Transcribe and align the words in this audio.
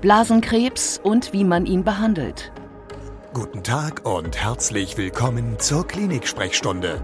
Blasenkrebs 0.00 0.98
und 1.02 1.34
wie 1.34 1.44
man 1.44 1.66
ihn 1.66 1.84
behandelt. 1.84 2.52
Guten 3.34 3.62
Tag 3.62 4.06
und 4.06 4.42
herzlich 4.42 4.96
willkommen 4.96 5.58
zur 5.58 5.86
Klinik-Sprechstunde, 5.86 7.02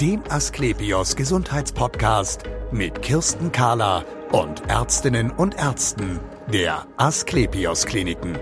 dem 0.00 0.22
Asklepios 0.28 1.16
Gesundheitspodcast 1.16 2.44
mit 2.70 3.02
Kirsten 3.02 3.50
Kahler 3.50 4.04
und 4.30 4.62
Ärztinnen 4.68 5.32
und 5.32 5.56
Ärzten 5.56 6.20
der 6.52 6.86
Asklepios 6.98 7.84
Kliniken. 7.84 8.38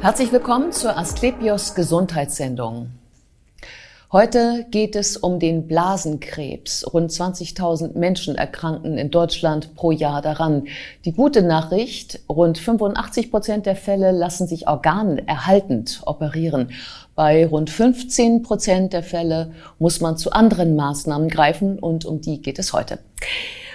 Herzlich 0.00 0.32
willkommen 0.32 0.72
zur 0.72 0.96
Asklepios 0.96 1.74
Gesundheitssendung. 1.74 2.90
Heute 4.16 4.64
geht 4.70 4.96
es 4.96 5.18
um 5.18 5.38
den 5.38 5.66
Blasenkrebs. 5.66 6.90
Rund 6.90 7.10
20.000 7.10 7.98
Menschen 7.98 8.34
erkranken 8.34 8.96
in 8.96 9.10
Deutschland 9.10 9.74
pro 9.74 9.90
Jahr 9.90 10.22
daran. 10.22 10.68
Die 11.04 11.12
gute 11.12 11.42
Nachricht, 11.42 12.20
rund 12.26 12.56
85 12.56 13.30
Prozent 13.30 13.66
der 13.66 13.76
Fälle 13.76 14.12
lassen 14.12 14.46
sich 14.46 14.68
organerhaltend 14.68 16.00
operieren. 16.06 16.70
Bei 17.14 17.46
rund 17.46 17.68
15 17.68 18.40
Prozent 18.40 18.94
der 18.94 19.02
Fälle 19.02 19.52
muss 19.78 20.00
man 20.00 20.16
zu 20.16 20.32
anderen 20.32 20.76
Maßnahmen 20.76 21.28
greifen 21.28 21.78
und 21.78 22.06
um 22.06 22.22
die 22.22 22.40
geht 22.40 22.58
es 22.58 22.72
heute. 22.72 23.00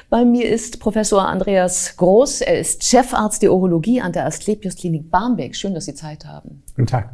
Bei 0.09 0.25
mir 0.25 0.49
ist 0.49 0.79
Professor 0.79 1.27
Andreas 1.27 1.95
Groß. 1.97 2.41
Er 2.41 2.59
ist 2.59 2.83
Chefarzt 2.83 3.43
der 3.43 3.53
Urologie 3.53 4.01
an 4.01 4.11
der 4.11 4.25
Asklepios 4.25 4.75
Klinik 4.75 5.11
Barmbek. 5.11 5.55
Schön, 5.55 5.75
dass 5.75 5.85
Sie 5.85 5.93
Zeit 5.93 6.25
haben. 6.25 6.63
Guten 6.75 6.87
Tag. 6.87 7.13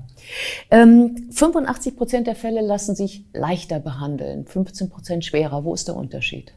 Ähm, 0.72 1.27
85 1.31 1.95
Prozent 1.95 2.27
der 2.27 2.36
Fälle 2.36 2.62
lassen 2.62 2.95
sich 2.95 3.26
leichter 3.34 3.80
behandeln, 3.80 4.45
15 4.45 4.90
Prozent 4.90 5.26
schwerer. 5.26 5.63
Wo 5.63 5.73
ist 5.73 5.88
der 5.88 5.95
Unterschied? 5.95 6.53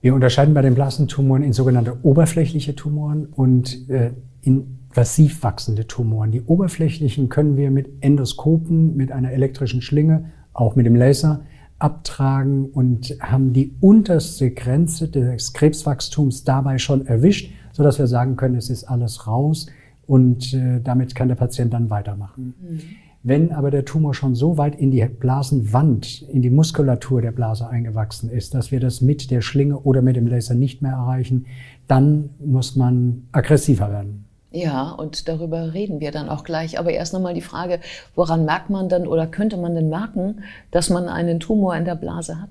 Wir 0.00 0.14
unterscheiden 0.14 0.54
bei 0.54 0.62
den 0.62 0.74
Blasentumoren 0.74 1.42
in 1.42 1.52
sogenannte 1.52 1.98
oberflächliche 2.02 2.74
Tumoren 2.74 3.26
und 3.26 3.88
äh, 3.88 4.12
invasiv 4.42 5.42
wachsende 5.42 5.86
Tumoren. 5.86 6.30
Die 6.30 6.42
oberflächlichen 6.42 7.28
können 7.28 7.56
wir 7.56 7.70
mit 7.70 7.88
Endoskopen, 8.00 8.96
mit 8.96 9.10
einer 9.10 9.32
elektrischen 9.32 9.82
Schlinge, 9.82 10.30
auch 10.52 10.76
mit 10.76 10.86
dem 10.86 10.94
Laser 10.94 11.42
abtragen 11.78 12.66
und 12.66 13.16
haben 13.20 13.52
die 13.52 13.74
unterste 13.80 14.50
Grenze 14.50 15.08
des 15.08 15.52
Krebswachstums 15.52 16.44
dabei 16.44 16.78
schon 16.78 17.06
erwischt, 17.06 17.52
sodass 17.72 17.98
wir 17.98 18.06
sagen 18.06 18.36
können, 18.36 18.54
es 18.54 18.70
ist 18.70 18.84
alles 18.84 19.26
raus 19.26 19.66
und 20.06 20.54
äh, 20.54 20.80
damit 20.82 21.14
kann 21.14 21.28
der 21.28 21.34
Patient 21.34 21.72
dann 21.72 21.90
weitermachen. 21.90 22.54
Mhm. 22.60 22.80
Wenn 23.22 23.50
aber 23.50 23.72
der 23.72 23.84
Tumor 23.84 24.14
schon 24.14 24.36
so 24.36 24.56
weit 24.56 24.76
in 24.76 24.92
die 24.92 25.04
Blasenwand, 25.04 26.22
in 26.22 26.42
die 26.42 26.50
Muskulatur 26.50 27.20
der 27.20 27.32
Blase 27.32 27.68
eingewachsen 27.68 28.30
ist, 28.30 28.54
dass 28.54 28.70
wir 28.70 28.78
das 28.78 29.00
mit 29.00 29.32
der 29.32 29.40
Schlinge 29.40 29.80
oder 29.80 30.00
mit 30.00 30.14
dem 30.14 30.28
Laser 30.28 30.54
nicht 30.54 30.80
mehr 30.80 30.92
erreichen, 30.92 31.46
dann 31.88 32.30
muss 32.38 32.76
man 32.76 33.24
aggressiver 33.32 33.90
werden. 33.90 34.26
Ja, 34.52 34.92
und 34.92 35.26
darüber 35.26 35.74
reden 35.74 35.98
wir 35.98 36.12
dann 36.12 36.28
auch 36.28 36.44
gleich. 36.44 36.78
Aber 36.78 36.92
erst 36.92 37.12
nochmal 37.12 37.34
die 37.34 37.40
Frage, 37.40 37.80
woran 38.14 38.44
merkt 38.44 38.70
man 38.70 38.88
dann 38.88 39.08
oder 39.08 39.26
könnte 39.26 39.56
man 39.56 39.74
denn 39.74 39.88
merken, 39.88 40.44
dass 40.70 40.88
man 40.88 41.08
einen 41.08 41.40
Tumor 41.40 41.76
in 41.76 41.84
der 41.84 41.96
Blase 41.96 42.40
hat? 42.40 42.50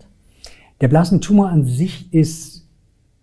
Der 0.82 0.90
Blasentumor 0.90 1.48
an 1.48 1.64
sich 1.64 2.14
ist 2.14 2.65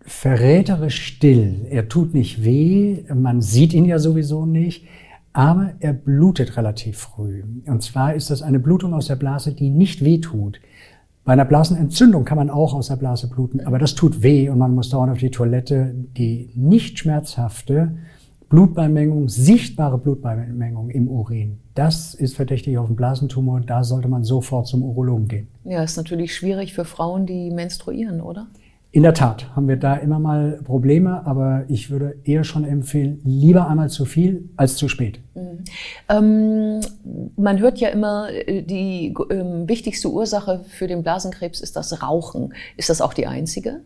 verräterisch 0.03 1.01
still. 1.05 1.65
Er 1.69 1.87
tut 1.89 2.13
nicht 2.13 2.43
weh, 2.43 3.03
man 3.13 3.41
sieht 3.41 3.73
ihn 3.73 3.85
ja 3.85 3.99
sowieso 3.99 4.45
nicht, 4.45 4.85
aber 5.33 5.73
er 5.79 5.93
blutet 5.93 6.57
relativ 6.57 6.97
früh. 6.97 7.43
Und 7.65 7.81
zwar 7.81 8.13
ist 8.13 8.29
das 8.29 8.41
eine 8.41 8.59
Blutung 8.59 8.93
aus 8.93 9.07
der 9.07 9.15
Blase, 9.15 9.53
die 9.53 9.69
nicht 9.69 10.03
weh 10.03 10.19
tut. 10.19 10.59
Bei 11.25 11.33
einer 11.33 11.45
Blasenentzündung 11.45 12.25
kann 12.25 12.37
man 12.37 12.49
auch 12.49 12.73
aus 12.73 12.89
der 12.89 12.97
Blase 12.97 13.29
bluten, 13.29 13.61
aber 13.61 13.79
das 13.79 13.95
tut 13.95 14.23
weh 14.23 14.49
und 14.49 14.57
man 14.57 14.75
muss 14.75 14.89
dauernd 14.89 15.11
auf 15.11 15.19
die 15.19 15.31
Toilette. 15.31 15.95
Die 16.17 16.51
nicht 16.53 16.99
schmerzhafte 16.99 17.95
Blutbeimengung, 18.49 19.29
sichtbare 19.29 19.97
Blutbeimengung 19.97 20.89
im 20.89 21.07
Urin, 21.07 21.59
das 21.75 22.13
ist 22.13 22.35
verdächtig 22.35 22.77
auf 22.77 22.87
einen 22.87 22.97
Blasentumor. 22.97 23.61
Da 23.61 23.83
sollte 23.83 24.09
man 24.09 24.23
sofort 24.23 24.67
zum 24.67 24.83
Urologen 24.83 25.27
gehen. 25.27 25.47
Ja, 25.63 25.81
ist 25.81 25.97
natürlich 25.97 26.35
schwierig 26.35 26.73
für 26.73 26.85
Frauen, 26.85 27.25
die 27.25 27.49
menstruieren, 27.49 28.21
oder? 28.21 28.47
In 28.93 29.01
der 29.01 29.15
Tat 29.15 29.47
haben 29.55 29.67
wir 29.67 29.77
da 29.77 29.95
immer 29.95 30.19
mal 30.19 30.59
Probleme, 30.63 31.25
aber 31.25 31.65
ich 31.67 31.89
würde 31.89 32.15
eher 32.25 32.43
schon 32.43 32.63
empfehlen, 32.63 33.21
lieber 33.23 33.67
einmal 33.67 33.89
zu 33.89 34.05
viel 34.05 34.51
als 34.55 34.75
zu 34.75 34.87
spät. 34.87 35.19
Mhm. 35.33 35.63
Ähm, 36.09 36.81
man 37.35 37.57
hört 37.57 37.79
ja 37.79 37.89
immer, 37.89 38.29
äh, 38.29 38.61
die 38.61 39.15
ähm, 39.31 39.67
wichtigste 39.67 40.11
Ursache 40.11 40.63
für 40.67 40.85
den 40.85 41.01
Blasenkrebs 41.01 41.59
ist 41.59 41.75
das 41.75 42.03
Rauchen. 42.03 42.53
Ist 42.77 42.91
das 42.91 43.01
auch 43.01 43.15
die 43.15 43.25
einzige? 43.25 43.81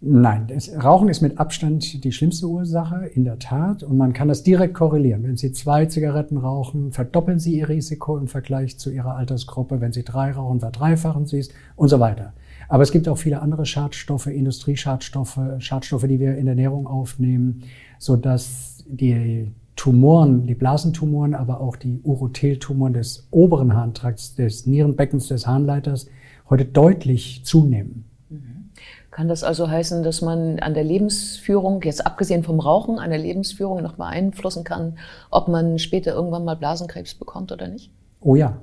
Nein, 0.00 0.46
das 0.46 0.70
Rauchen 0.84 1.08
ist 1.08 1.20
mit 1.20 1.38
Abstand 1.40 2.04
die 2.04 2.12
schlimmste 2.12 2.46
Ursache, 2.46 3.06
in 3.06 3.24
der 3.24 3.40
Tat. 3.40 3.82
Und 3.82 3.96
man 3.96 4.12
kann 4.12 4.28
das 4.28 4.44
direkt 4.44 4.74
korrelieren. 4.74 5.24
Wenn 5.24 5.36
Sie 5.36 5.50
zwei 5.50 5.86
Zigaretten 5.86 6.36
rauchen, 6.36 6.92
verdoppeln 6.92 7.40
Sie 7.40 7.58
Ihr 7.58 7.68
Risiko 7.68 8.18
im 8.18 8.28
Vergleich 8.28 8.78
zu 8.78 8.92
Ihrer 8.92 9.16
Altersgruppe. 9.16 9.80
Wenn 9.80 9.92
Sie 9.92 10.04
drei 10.04 10.30
rauchen, 10.30 10.60
verdreifachen 10.60 11.26
Sie 11.26 11.40
es 11.40 11.48
und 11.74 11.88
so 11.88 11.98
weiter. 11.98 12.34
Aber 12.68 12.82
es 12.82 12.92
gibt 12.92 13.08
auch 13.08 13.18
viele 13.18 13.40
andere 13.40 13.66
Schadstoffe, 13.66 14.26
Industrieschadstoffe, 14.26 15.38
Schadstoffe, 15.58 16.06
die 16.06 16.20
wir 16.20 16.36
in 16.36 16.46
der 16.46 16.52
Ernährung 16.52 16.86
aufnehmen, 16.86 17.62
so 17.98 18.16
dass 18.16 18.84
die 18.86 19.52
Tumoren, 19.76 20.46
die 20.46 20.54
Blasentumoren, 20.54 21.34
aber 21.34 21.60
auch 21.60 21.76
die 21.76 22.00
Urotheltumoren 22.02 22.92
des 22.92 23.26
oberen 23.30 23.74
Harntrakts, 23.74 24.34
des 24.34 24.66
Nierenbeckens, 24.66 25.28
des 25.28 25.46
Harnleiters 25.46 26.06
heute 26.48 26.64
deutlich 26.64 27.44
zunehmen. 27.44 28.04
Mhm. 28.28 28.70
Kann 29.10 29.28
das 29.28 29.42
also 29.42 29.68
heißen, 29.68 30.02
dass 30.02 30.22
man 30.22 30.58
an 30.60 30.74
der 30.74 30.84
Lebensführung, 30.84 31.82
jetzt 31.82 32.06
abgesehen 32.06 32.44
vom 32.44 32.60
Rauchen, 32.60 32.98
an 32.98 33.10
der 33.10 33.18
Lebensführung 33.18 33.82
noch 33.82 33.94
beeinflussen 33.94 34.64
kann, 34.64 34.98
ob 35.30 35.48
man 35.48 35.78
später 35.78 36.14
irgendwann 36.14 36.44
mal 36.44 36.56
Blasenkrebs 36.56 37.14
bekommt 37.14 37.50
oder 37.50 37.68
nicht? 37.68 37.90
Oh 38.20 38.36
ja, 38.36 38.58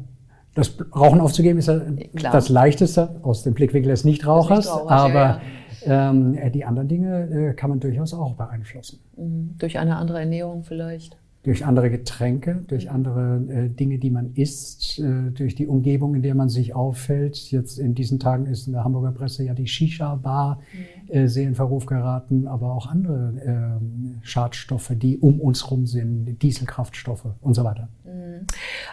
das 0.53 0.75
Rauchen 0.93 1.21
aufzugeben 1.21 1.59
ist 1.59 1.67
ja 1.67 1.79
Klar. 2.15 2.33
das 2.33 2.49
Leichteste 2.49 3.21
aus 3.21 3.43
dem 3.43 3.53
Blickwinkel 3.53 3.89
des 3.89 4.03
Nichtrauchers, 4.03 4.67
aber 4.67 5.13
ja. 5.13 5.41
Ähm, 5.83 6.37
die 6.53 6.65
anderen 6.65 6.87
Dinge 6.87 7.49
äh, 7.49 7.53
kann 7.53 7.69
man 7.69 7.79
durchaus 7.79 8.13
auch 8.13 8.35
beeinflussen. 8.35 8.99
Mhm. 9.17 9.55
Durch 9.57 9.79
eine 9.79 9.95
andere 9.95 10.19
Ernährung 10.19 10.63
vielleicht? 10.63 11.17
Durch 11.43 11.65
andere 11.65 11.89
Getränke, 11.89 12.63
durch 12.67 12.91
andere 12.91 13.41
äh, 13.49 13.69
Dinge, 13.69 13.97
die 13.97 14.11
man 14.11 14.33
isst, 14.35 14.99
äh, 14.99 15.31
durch 15.31 15.55
die 15.55 15.65
Umgebung, 15.65 16.13
in 16.13 16.21
der 16.21 16.35
man 16.35 16.49
sich 16.49 16.75
auffällt. 16.75 17.49
Jetzt 17.49 17.79
in 17.79 17.95
diesen 17.95 18.19
Tagen 18.19 18.45
ist 18.45 18.67
in 18.67 18.73
der 18.73 18.83
Hamburger 18.83 19.11
Presse 19.11 19.43
ja 19.43 19.55
die 19.55 19.67
Shisha-Bar 19.67 20.59
mhm. 20.71 21.01
Äh, 21.11 21.27
sehr 21.27 21.47
in 21.47 21.55
Verruf 21.55 21.87
geraten, 21.87 22.47
aber 22.47 22.73
auch 22.73 22.87
andere 22.87 23.33
ähm, 23.43 24.19
Schadstoffe, 24.21 24.93
die 24.95 25.17
um 25.17 25.41
uns 25.41 25.69
rum 25.71 25.85
sind, 25.87 26.41
Dieselkraftstoffe 26.41 27.25
und 27.41 27.53
so 27.55 27.63
weiter. 27.63 27.89
Mhm. 28.05 28.45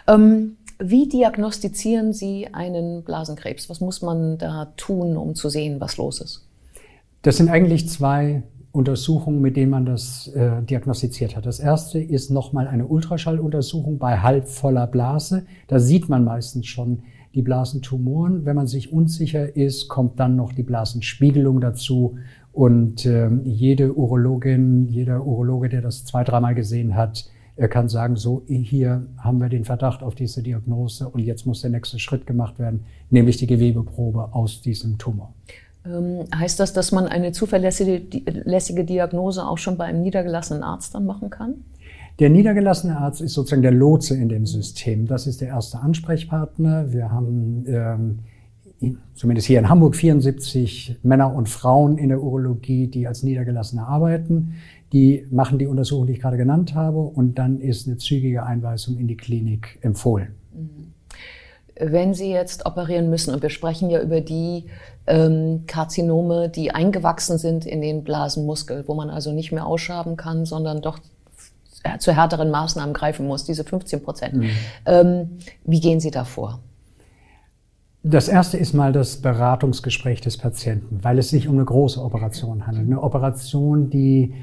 Ähm 0.07 0.57
wie 0.79 1.07
diagnostizieren 1.07 2.13
Sie 2.13 2.47
einen 2.53 3.03
Blasenkrebs? 3.03 3.69
Was 3.69 3.81
muss 3.81 4.01
man 4.01 4.37
da 4.37 4.73
tun, 4.77 5.17
um 5.17 5.35
zu 5.35 5.49
sehen, 5.49 5.79
was 5.81 5.97
los 5.97 6.21
ist? 6.21 6.47
Das 7.21 7.37
sind 7.37 7.49
eigentlich 7.49 7.89
zwei 7.89 8.43
Untersuchungen, 8.71 9.41
mit 9.41 9.57
denen 9.57 9.71
man 9.71 9.85
das 9.85 10.27
äh, 10.29 10.61
diagnostiziert 10.61 11.35
hat. 11.35 11.45
Das 11.45 11.59
erste 11.59 11.99
ist 11.99 12.29
nochmal 12.29 12.67
eine 12.67 12.87
Ultraschalluntersuchung 12.87 13.97
bei 13.97 14.19
halbvoller 14.19 14.87
Blase. 14.87 15.45
Da 15.67 15.79
sieht 15.79 16.07
man 16.07 16.23
meistens 16.23 16.67
schon 16.67 17.03
die 17.35 17.41
Blasentumoren. 17.41 18.45
Wenn 18.45 18.55
man 18.55 18.67
sich 18.67 18.93
unsicher 18.93 19.55
ist, 19.55 19.89
kommt 19.89 20.19
dann 20.19 20.35
noch 20.35 20.53
die 20.53 20.63
Blasenspiegelung 20.63 21.59
dazu. 21.59 22.15
Und 22.53 23.05
äh, 23.05 23.29
jede 23.43 23.93
Urologin, 23.97 24.87
jeder 24.87 25.25
Urologe, 25.25 25.67
der 25.67 25.81
das 25.81 26.05
zwei, 26.05 26.23
dreimal 26.23 26.55
gesehen 26.55 26.95
hat, 26.95 27.29
er 27.59 27.67
kann 27.67 27.89
sagen, 27.89 28.15
so 28.15 28.43
hier 28.47 29.05
haben 29.17 29.41
wir 29.41 29.49
den 29.49 29.65
Verdacht 29.65 30.01
auf 30.01 30.15
diese 30.15 30.41
Diagnose 30.41 31.09
und 31.09 31.19
jetzt 31.19 31.45
muss 31.45 31.59
der 31.59 31.69
nächste 31.69 31.99
Schritt 31.99 32.25
gemacht 32.25 32.57
werden, 32.57 32.85
nämlich 33.09 33.35
die 33.35 33.47
Gewebeprobe 33.47 34.29
aus 34.31 34.61
diesem 34.61 34.97
Tumor. 34.97 35.33
Ähm, 35.85 36.23
heißt 36.33 36.59
das, 36.61 36.71
dass 36.71 36.93
man 36.93 37.05
eine 37.05 37.33
zuverlässige 37.33 38.85
Diagnose 38.85 39.45
auch 39.45 39.57
schon 39.57 39.75
bei 39.75 39.85
einem 39.85 40.01
niedergelassenen 40.01 40.63
Arzt 40.63 40.95
dann 40.95 41.05
machen 41.05 41.29
kann? 41.29 41.55
Der 42.19 42.29
niedergelassene 42.29 42.97
Arzt 42.97 43.19
ist 43.19 43.33
sozusagen 43.33 43.61
der 43.61 43.71
Lotse 43.71 44.15
in 44.15 44.29
dem 44.29 44.45
System. 44.45 45.05
Das 45.05 45.27
ist 45.27 45.41
der 45.41 45.49
erste 45.49 45.79
Ansprechpartner. 45.79 46.93
Wir 46.93 47.11
haben 47.11 47.65
ähm, 47.67 48.19
zumindest 49.15 49.47
hier 49.47 49.59
in 49.59 49.67
Hamburg 49.67 49.95
74 49.95 50.99
Männer 51.03 51.33
und 51.33 51.49
Frauen 51.49 51.97
in 51.97 52.09
der 52.09 52.21
Urologie, 52.21 52.87
die 52.87 53.05
als 53.07 53.23
Niedergelassene 53.23 53.85
arbeiten. 53.85 54.53
Die 54.91 55.25
machen 55.29 55.59
die 55.59 55.67
Untersuchung, 55.67 56.07
die 56.07 56.13
ich 56.13 56.19
gerade 56.19 56.37
genannt 56.37 56.73
habe, 56.75 56.99
und 56.99 57.35
dann 57.35 57.59
ist 57.59 57.87
eine 57.87 57.97
zügige 57.97 58.43
Einweisung 58.43 58.97
in 58.97 59.07
die 59.07 59.17
Klinik 59.17 59.79
empfohlen. 59.81 60.35
Mhm. 60.53 60.93
Wenn 61.81 62.13
Sie 62.13 62.29
jetzt 62.29 62.65
operieren 62.65 63.09
müssen, 63.09 63.33
und 63.33 63.41
wir 63.41 63.49
sprechen 63.49 63.89
ja 63.89 64.01
über 64.01 64.19
die 64.19 64.65
ähm, 65.07 65.63
Karzinome, 65.65 66.49
die 66.49 66.71
eingewachsen 66.71 67.37
sind 67.37 67.65
in 67.65 67.81
den 67.81 68.03
Blasenmuskel, 68.03 68.83
wo 68.87 68.95
man 68.95 69.09
also 69.09 69.31
nicht 69.31 69.53
mehr 69.53 69.65
ausschaben 69.65 70.17
kann, 70.17 70.45
sondern 70.45 70.81
doch 70.81 70.99
zu 71.99 72.13
härteren 72.13 72.51
Maßnahmen 72.51 72.93
greifen 72.93 73.25
muss, 73.25 73.45
diese 73.45 73.63
15 73.63 74.03
Prozent. 74.03 74.33
Mhm. 74.35 74.49
Ähm, 74.85 75.29
wie 75.63 75.79
gehen 75.79 75.99
Sie 75.99 76.11
da 76.11 76.25
vor? 76.25 76.59
Das 78.03 78.29
erste 78.29 78.57
ist 78.57 78.73
mal 78.73 78.93
das 78.93 79.17
Beratungsgespräch 79.17 80.21
des 80.21 80.37
Patienten, 80.37 81.03
weil 81.03 81.19
es 81.19 81.29
sich 81.29 81.47
um 81.47 81.55
eine 81.55 81.65
große 81.65 82.01
Operation 82.01 82.65
handelt. 82.65 82.87
Eine 82.87 83.01
Operation, 83.01 83.89
die 83.89 84.33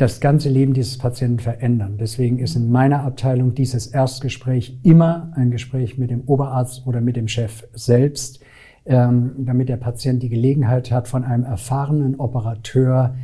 das 0.00 0.20
ganze 0.20 0.48
Leben 0.48 0.72
dieses 0.72 0.96
Patienten 0.96 1.40
verändern. 1.40 1.98
Deswegen 1.98 2.38
ist 2.38 2.56
in 2.56 2.70
meiner 2.70 3.02
Abteilung 3.02 3.54
dieses 3.54 3.86
Erstgespräch 3.86 4.78
immer 4.82 5.30
ein 5.34 5.50
Gespräch 5.50 5.98
mit 5.98 6.10
dem 6.10 6.22
Oberarzt 6.22 6.86
oder 6.86 7.02
mit 7.02 7.16
dem 7.16 7.28
Chef 7.28 7.64
selbst, 7.74 8.40
ähm, 8.86 9.32
damit 9.38 9.68
der 9.68 9.76
Patient 9.76 10.22
die 10.22 10.30
Gelegenheit 10.30 10.90
hat, 10.90 11.06
von 11.06 11.22
einem 11.22 11.44
erfahrenen 11.44 12.16
Operateur 12.18 13.14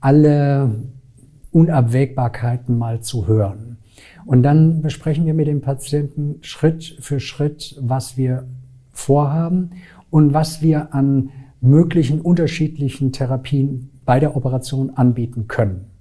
alle 0.00 0.74
Unabwägbarkeiten 1.52 2.76
mal 2.76 3.00
zu 3.00 3.28
hören. 3.28 3.78
Und 4.26 4.42
dann 4.42 4.82
besprechen 4.82 5.26
wir 5.26 5.34
mit 5.34 5.46
dem 5.46 5.60
Patienten 5.60 6.38
Schritt 6.40 6.96
für 6.98 7.20
Schritt, 7.20 7.76
was 7.80 8.16
wir 8.16 8.48
vorhaben 8.90 9.70
und 10.10 10.34
was 10.34 10.62
wir 10.62 10.94
an 10.94 11.30
möglichen 11.60 12.20
unterschiedlichen 12.20 13.12
Therapien 13.12 13.90
bei 14.04 14.18
der 14.18 14.36
Operation 14.36 14.90
anbieten 14.90 15.46
können. 15.46 15.93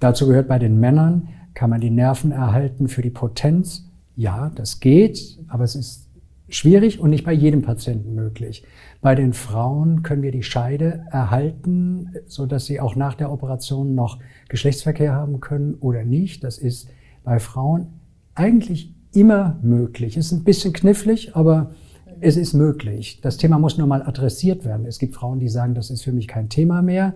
Dazu 0.00 0.26
gehört 0.26 0.48
bei 0.48 0.58
den 0.58 0.78
Männern, 0.78 1.28
kann 1.54 1.70
man 1.70 1.80
die 1.80 1.90
Nerven 1.90 2.32
erhalten 2.32 2.88
für 2.88 3.02
die 3.02 3.10
Potenz? 3.10 3.90
Ja, 4.14 4.50
das 4.54 4.80
geht, 4.80 5.38
aber 5.48 5.64
es 5.64 5.74
ist 5.74 6.06
schwierig 6.48 7.00
und 7.00 7.10
nicht 7.10 7.24
bei 7.24 7.32
jedem 7.32 7.62
Patienten 7.62 8.14
möglich. 8.14 8.64
Bei 9.00 9.14
den 9.14 9.32
Frauen 9.32 10.02
können 10.02 10.22
wir 10.22 10.32
die 10.32 10.42
Scheide 10.42 11.04
erhalten, 11.10 12.14
so 12.26 12.46
dass 12.46 12.66
sie 12.66 12.80
auch 12.80 12.94
nach 12.96 13.14
der 13.14 13.32
Operation 13.32 13.94
noch 13.94 14.18
Geschlechtsverkehr 14.48 15.12
haben 15.12 15.40
können 15.40 15.74
oder 15.74 16.04
nicht. 16.04 16.44
Das 16.44 16.58
ist 16.58 16.88
bei 17.24 17.38
Frauen 17.38 17.88
eigentlich 18.34 18.94
immer 19.12 19.58
möglich. 19.62 20.16
Es 20.16 20.26
ist 20.26 20.32
ein 20.32 20.44
bisschen 20.44 20.72
knifflig, 20.72 21.34
aber 21.34 21.72
es 22.20 22.36
ist 22.36 22.54
möglich. 22.54 23.20
Das 23.22 23.36
Thema 23.36 23.58
muss 23.58 23.78
nur 23.78 23.86
mal 23.86 24.02
adressiert 24.02 24.64
werden. 24.64 24.86
Es 24.86 24.98
gibt 24.98 25.14
Frauen, 25.14 25.40
die 25.40 25.48
sagen, 25.48 25.74
das 25.74 25.90
ist 25.90 26.02
für 26.02 26.12
mich 26.12 26.28
kein 26.28 26.48
Thema 26.48 26.82
mehr. 26.82 27.14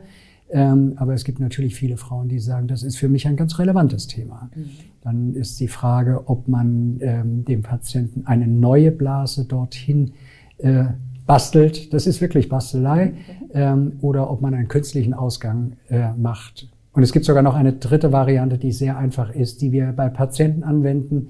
Ähm, 0.53 0.95
aber 0.97 1.15
es 1.15 1.25
gibt 1.25 1.39
natürlich 1.39 1.75
viele 1.77 1.97
Frauen, 1.97 2.29
die 2.29 2.41
sagen, 2.41 2.67
das 2.67 2.83
ist 2.83 2.97
für 2.97 3.09
mich 3.09 3.27
ein 3.29 3.37
ganz 3.37 3.59
relevantes 3.59 4.09
Thema. 4.09 4.51
Mhm. 4.55 4.71
Dann 5.03 5.35
ist 5.35 5.61
die 5.61 5.69
Frage, 5.69 6.29
ob 6.29 6.49
man 6.49 6.99
ähm, 7.01 7.45
dem 7.45 7.63
Patienten 7.63 8.27
eine 8.27 8.49
neue 8.49 8.91
Blase 8.91 9.45
dorthin 9.45 10.13
äh, 10.59 10.85
bastelt. 11.27 11.93
Das 11.95 12.07
ist 12.07 12.21
wirklich 12.21 12.49
Bastelei. 12.49 13.07
Mhm. 13.07 13.15
Ähm, 13.53 13.93
oder 14.01 14.31
ob 14.31 14.41
man 14.41 14.55
einen 14.55 14.69
künstlichen 14.69 15.15
Ausgang 15.15 15.77
äh, 15.89 16.13
macht. 16.15 16.69
Und 16.93 17.03
es 17.05 17.13
gibt 17.13 17.25
sogar 17.25 17.43
noch 17.43 17.55
eine 17.55 17.73
dritte 17.73 18.13
Variante, 18.13 18.59
die 18.59 18.73
sehr 18.73 18.97
einfach 18.97 19.33
ist, 19.33 19.63
die 19.63 19.71
wir 19.71 19.93
bei 19.93 20.09
Patienten 20.09 20.65
anwenden, 20.65 21.29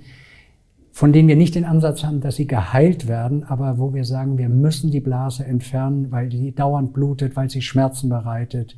von 0.92 1.12
denen 1.12 1.28
wir 1.28 1.36
nicht 1.36 1.54
den 1.54 1.64
Ansatz 1.64 2.02
haben, 2.02 2.20
dass 2.20 2.36
sie 2.36 2.46
geheilt 2.46 3.06
werden, 3.06 3.44
aber 3.44 3.78
wo 3.78 3.94
wir 3.94 4.04
sagen, 4.04 4.38
wir 4.38 4.48
müssen 4.48 4.90
die 4.90 5.00
Blase 5.00 5.44
entfernen, 5.44 6.10
weil 6.10 6.28
die 6.28 6.54
dauernd 6.54 6.92
blutet, 6.92 7.36
weil 7.36 7.48
sie 7.48 7.62
Schmerzen 7.62 8.08
bereitet 8.08 8.76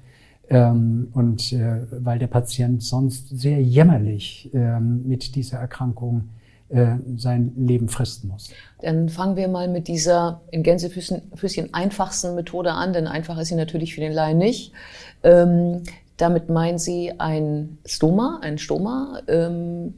ähm, 0.48 1.08
und 1.12 1.52
äh, 1.52 1.86
weil 1.90 2.18
der 2.18 2.26
Patient 2.26 2.82
sonst 2.82 3.28
sehr 3.28 3.62
jämmerlich 3.62 4.50
ähm, 4.52 5.06
mit 5.06 5.34
dieser 5.34 5.58
Erkrankung 5.58 6.28
äh, 6.68 6.96
sein 7.16 7.52
Leben 7.56 7.88
fristen 7.88 8.28
muss. 8.28 8.50
Dann 8.80 9.08
fangen 9.08 9.36
wir 9.36 9.48
mal 9.48 9.68
mit 9.68 9.88
dieser 9.88 10.40
in 10.50 10.62
Gänsefüßchen 10.62 11.74
einfachsten 11.74 12.34
Methode 12.34 12.72
an, 12.72 12.92
denn 12.92 13.06
einfach 13.06 13.38
ist 13.38 13.48
sie 13.48 13.56
natürlich 13.56 13.94
für 13.94 14.00
den 14.00 14.12
Laien 14.12 14.38
nicht. 14.38 14.72
Ähm, 15.22 15.82
damit 16.16 16.48
meinen 16.48 16.78
Sie 16.78 17.12
ein 17.18 17.78
Stoma, 17.84 18.38
ein 18.42 18.56
Stoma. 18.56 19.20
Ähm, 19.28 19.94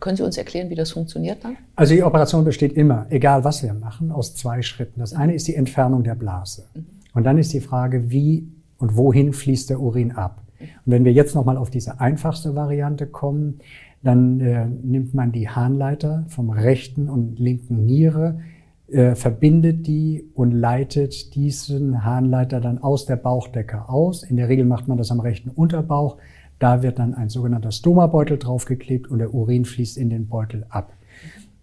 können 0.00 0.16
Sie 0.16 0.22
uns 0.22 0.36
erklären, 0.36 0.70
wie 0.70 0.74
das 0.74 0.92
funktioniert 0.92 1.44
dann? 1.44 1.56
Also 1.76 1.94
die 1.94 2.02
Operation 2.02 2.44
besteht 2.44 2.72
immer, 2.72 3.06
egal 3.10 3.44
was 3.44 3.62
wir 3.62 3.74
machen, 3.74 4.10
aus 4.10 4.34
zwei 4.34 4.62
Schritten. 4.62 5.00
Das 5.00 5.12
eine 5.12 5.34
ist 5.34 5.48
die 5.48 5.56
Entfernung 5.56 6.02
der 6.02 6.14
Blase. 6.14 6.64
Mhm. 6.74 6.86
Und 7.12 7.24
dann 7.24 7.38
ist 7.38 7.52
die 7.52 7.60
Frage, 7.60 8.10
wie 8.10 8.48
und 8.80 8.96
wohin 8.96 9.32
fließt 9.32 9.70
der 9.70 9.80
Urin 9.80 10.12
ab. 10.12 10.42
Und 10.58 10.92
wenn 10.92 11.04
wir 11.04 11.12
jetzt 11.12 11.34
nochmal 11.34 11.56
auf 11.56 11.70
diese 11.70 12.00
einfachste 12.00 12.54
Variante 12.54 13.06
kommen, 13.06 13.60
dann 14.02 14.40
äh, 14.40 14.66
nimmt 14.66 15.14
man 15.14 15.32
die 15.32 15.48
Harnleiter 15.48 16.24
vom 16.28 16.50
rechten 16.50 17.08
und 17.08 17.38
linken 17.38 17.84
Niere, 17.84 18.40
äh, 18.88 19.14
verbindet 19.14 19.86
die 19.86 20.30
und 20.34 20.52
leitet 20.52 21.34
diesen 21.34 22.04
Harnleiter 22.04 22.60
dann 22.60 22.78
aus 22.78 23.06
der 23.06 23.16
Bauchdecke 23.16 23.88
aus. 23.88 24.22
In 24.22 24.36
der 24.36 24.48
Regel 24.48 24.64
macht 24.64 24.88
man 24.88 24.98
das 24.98 25.10
am 25.10 25.20
rechten 25.20 25.50
Unterbauch. 25.50 26.16
Da 26.58 26.82
wird 26.82 26.98
dann 26.98 27.14
ein 27.14 27.28
sogenannter 27.28 27.72
Stomabeutel 27.72 28.38
draufgeklebt 28.38 29.08
und 29.08 29.18
der 29.18 29.32
Urin 29.32 29.64
fließt 29.64 29.96
in 29.96 30.10
den 30.10 30.28
Beutel 30.28 30.66
ab. 30.68 30.92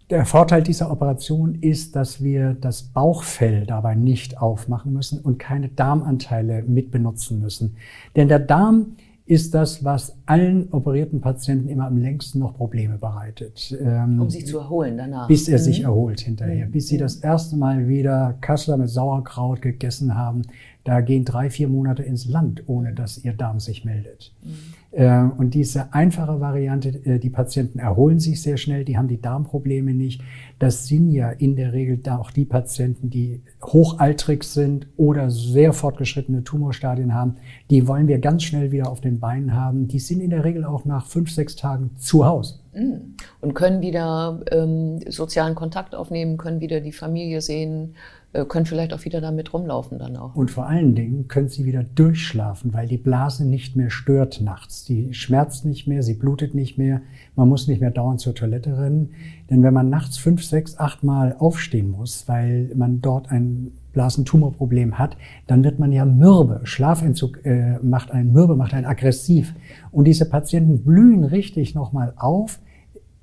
Der 0.09 0.25
Vorteil 0.25 0.63
dieser 0.63 0.89
Operation 0.89 1.56
ist, 1.56 1.98
dass 1.98 2.24
wir 2.24 2.54
das 2.54 2.83
Bauchfell 2.83 3.65
dabei 3.65 3.94
nicht 3.94 4.38
aufmachen 4.38 4.94
müssen 4.94 5.19
und 5.19 5.38
keine 5.38 5.68
Darmanteile 5.68 6.63
mitbenutzen 6.63 7.39
müssen. 7.39 7.75
Denn 8.15 8.30
der 8.30 8.39
Darm 8.39 8.95
ist 9.25 9.54
das, 9.54 9.83
was 9.83 10.15
allen 10.25 10.69
operierten 10.71 11.19
Patienten 11.19 11.68
immer 11.68 11.88
am 11.88 11.98
längsten 11.98 12.39
noch 12.39 12.56
Probleme 12.56 12.98
bereitet. 12.98 13.77
Ähm, 13.77 14.21
um 14.21 14.30
sich 14.30 14.48
zu 14.48 14.59
erholen 14.59 14.98
danach. 14.98 15.27
Bis 15.27 15.50
er 15.50 15.59
mhm. 15.59 15.63
sich 15.63 15.83
erholt 15.83 16.21
hinterher. 16.21 16.68
Mhm. 16.68 16.71
Bis 16.71 16.88
sie 16.88 16.98
das 16.98 17.18
erste 17.18 17.57
Mal 17.57 17.89
wieder 17.89 18.36
Kassler 18.39 18.77
mit 18.77 18.89
Sauerkraut 18.89 19.62
gegessen 19.62 20.15
haben. 20.15 20.44
Da 20.88 21.01
gehen 21.01 21.25
drei, 21.25 21.50
vier 21.50 21.68
Monate 21.68 22.01
ins 22.01 22.30
Land, 22.30 22.63
ohne 22.68 22.94
dass 22.94 23.18
ihr 23.18 23.34
Darm 23.34 23.60
sich 23.60 23.84
meldet. 23.84 24.34
Mhm. 24.42 24.51
Äh, 24.92 25.24
und 25.38 25.54
diese 25.54 25.94
einfache 25.94 26.39
Variante, 26.39 26.88
äh, 27.04 27.19
die 27.19 27.30
Patienten 27.30 27.80
erholen 27.80 28.22
sich 28.22 28.42
sehr 28.42 28.56
schnell, 28.56 28.86
die 28.86 28.98
haben 28.98 29.10
die 29.10 29.19
Darmprobleme 29.19 29.94
nicht. 29.94 30.22
Das 30.60 30.88
sind 30.88 31.12
ja 31.12 31.30
in 31.30 31.57
der 31.57 31.74
Regel 31.74 31.98
da 31.98 32.18
auch 32.18 32.31
die 32.31 32.45
Patienten, 32.45 33.10
die 33.10 33.42
hochaltrig 33.62 34.45
sind 34.45 34.88
oder 34.95 35.30
sehr 35.30 35.74
fortgeschrittene 35.74 36.45
Tumorstadien 36.45 37.13
haben. 37.13 37.36
Die 37.69 37.86
wollen 37.86 38.07
wir 38.07 38.19
ganz 38.19 38.44
schnell 38.44 38.72
wieder 38.72 38.89
auf 38.89 39.01
den 39.01 39.19
Beinen 39.19 39.54
haben. 39.54 39.89
Die 39.89 40.00
sind 40.00 40.22
in 40.22 40.30
der 40.30 40.45
Regel 40.45 40.63
auch 40.63 40.86
nach 40.86 41.06
fünf, 41.06 41.31
sechs 41.31 41.57
Tagen 41.57 41.92
zu 41.98 42.25
Hause. 42.25 42.60
Mm. 42.77 43.15
Und 43.41 43.53
können 43.53 43.81
wieder 43.81 44.41
ähm, 44.51 45.00
sozialen 45.07 45.56
Kontakt 45.56 45.95
aufnehmen, 45.95 46.38
können 46.38 46.62
wieder 46.62 46.79
die 46.79 46.91
Familie 46.91 47.41
sehen, 47.41 47.95
äh, 48.33 48.45
können 48.45 48.65
vielleicht 48.65 48.94
auch 48.94 49.03
wieder 49.06 49.21
damit 49.21 49.53
rumlaufen 49.53 49.97
dann 49.97 50.15
auch. 50.18 50.35
Und 50.35 50.51
vor 50.51 50.68
allen 50.68 50.95
Dingen 50.95 51.27
können 51.27 51.50
sie 51.50 51.65
wieder 51.65 51.83
durchschlafen, 51.83 52.74
weil 52.74 52.88
die 52.88 52.97
Blase 52.97 53.47
nicht 53.47 53.75
mehr 53.75 53.89
stört 53.89 54.41
nachts. 54.41 54.83
Die 54.85 55.13
schmerzt 55.13 55.65
nicht 55.65 55.88
mehr, 55.88 56.03
sie 56.03 56.13
blutet 56.13 56.53
nicht 56.53 56.77
mehr, 56.77 57.01
man 57.35 57.50
muss 57.50 57.68
nicht 57.68 57.81
mehr 57.81 57.91
dauernd 57.91 58.19
zur 58.19 58.35
Toilette 58.35 58.77
rennen. 58.77 59.12
Denn 59.50 59.63
wenn 59.63 59.74
man 59.74 59.89
nachts 59.89 60.18
fünf, 60.18 60.44
sechs, 60.44 60.77
acht 60.77 61.03
Mal 61.03 61.35
aufstehen 61.39 61.89
muss, 61.89 62.27
weil 62.27 62.71
man 62.75 63.01
dort 63.01 63.31
ein 63.31 63.71
Blasentumorproblem 63.94 65.00
hat, 65.00 65.18
dann 65.47 65.63
wird 65.63 65.79
man 65.79 65.91
ja 65.91 66.06
mürbe. 66.06 66.62
Schlafentzug 66.63 67.44
äh, 67.45 67.79
macht 67.79 68.12
einen 68.12 68.33
mürbe, 68.33 68.56
macht 68.56 68.74
einen 68.74 68.85
aggressiv. 68.85 69.56
Und 69.91 70.06
diese 70.06 70.29
Patienten 70.29 70.83
blühen 70.83 71.24
richtig 71.24 71.74
nochmal 71.74 72.13
auf. 72.18 72.60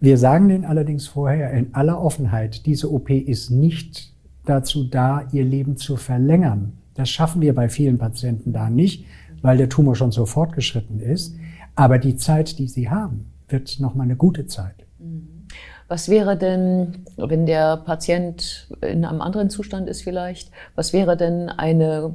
Wir 0.04 0.18
sagen 0.18 0.50
denen 0.50 0.66
allerdings 0.66 1.06
vorher 1.06 1.50
in 1.52 1.74
aller 1.74 1.98
Offenheit, 1.98 2.66
diese 2.66 2.92
OP 2.92 3.08
ist 3.08 3.48
nicht 3.48 4.12
dazu 4.44 4.84
da, 4.84 5.26
ihr 5.32 5.44
Leben 5.44 5.78
zu 5.78 5.96
verlängern. 5.96 6.74
Das 6.92 7.08
schaffen 7.08 7.40
wir 7.40 7.54
bei 7.54 7.70
vielen 7.70 7.96
Patienten 7.96 8.52
da 8.52 8.68
nicht, 8.68 9.06
weil 9.40 9.56
der 9.56 9.70
Tumor 9.70 9.96
schon 9.96 10.12
so 10.12 10.26
fortgeschritten 10.26 11.00
ist. 11.00 11.36
Aber 11.74 11.98
die 11.98 12.16
Zeit, 12.16 12.58
die 12.58 12.68
sie 12.68 12.90
haben, 12.90 13.32
wird 13.48 13.80
nochmal 13.80 14.04
eine 14.04 14.16
gute 14.16 14.46
Zeit. 14.46 14.74
Mhm. 14.98 15.46
Was 15.88 16.10
wäre 16.10 16.36
denn, 16.36 17.06
wenn 17.16 17.46
der 17.46 17.78
Patient 17.78 18.68
in 18.82 19.06
einem 19.06 19.22
anderen 19.22 19.48
Zustand 19.48 19.88
ist 19.88 20.02
vielleicht, 20.02 20.50
was 20.74 20.92
wäre 20.92 21.16
denn 21.16 21.48
eine 21.48 22.14